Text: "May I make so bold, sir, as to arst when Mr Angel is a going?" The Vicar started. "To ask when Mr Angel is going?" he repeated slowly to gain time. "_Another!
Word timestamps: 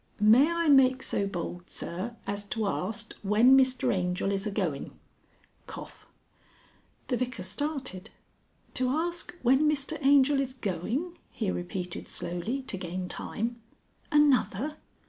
"May 0.19 0.51
I 0.51 0.67
make 0.67 1.03
so 1.03 1.27
bold, 1.27 1.69
sir, 1.69 2.15
as 2.25 2.43
to 2.45 2.65
arst 2.65 3.13
when 3.21 3.55
Mr 3.55 3.93
Angel 3.93 4.31
is 4.31 4.47
a 4.47 4.51
going?" 4.51 4.97
The 5.77 5.87
Vicar 7.17 7.43
started. 7.43 8.09
"To 8.73 8.89
ask 8.89 9.37
when 9.43 9.69
Mr 9.69 10.03
Angel 10.03 10.39
is 10.39 10.55
going?" 10.55 11.19
he 11.31 11.51
repeated 11.51 12.07
slowly 12.07 12.63
to 12.63 12.77
gain 12.77 13.09
time. 13.09 13.61
"_Another! 14.11 14.77